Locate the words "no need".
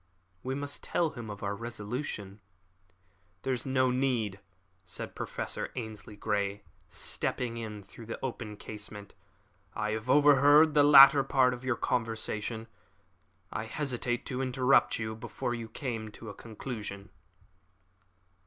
3.67-4.39